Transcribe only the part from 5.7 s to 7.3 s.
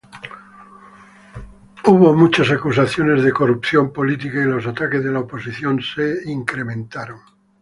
se acrecentaron.